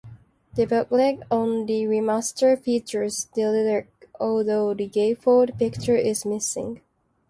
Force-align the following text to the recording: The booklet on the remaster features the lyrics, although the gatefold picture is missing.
The 0.55 0.65
booklet 0.65 1.19
on 1.29 1.67
the 1.67 1.83
remaster 1.83 2.59
features 2.59 3.27
the 3.35 3.43
lyrics, 3.51 4.07
although 4.19 4.73
the 4.73 4.89
gatefold 4.89 5.59
picture 5.59 5.95
is 5.95 6.25
missing. 6.25 6.81